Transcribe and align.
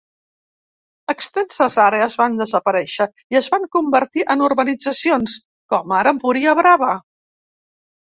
Extenses 1.13 1.75
àrees 1.83 2.15
van 2.21 2.39
desaparèixer 2.39 3.05
i 3.35 3.37
es 3.39 3.49
van 3.55 3.67
convertir 3.75 4.23
en 4.35 4.41
urbanitzacions, 4.47 5.37
com 5.75 5.95
ara 5.99 6.15
Empuriabrava. 6.17 6.89